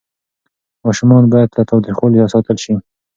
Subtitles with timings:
[0.85, 2.73] ماشومان باید له تاوتریخوالي ساتل سي.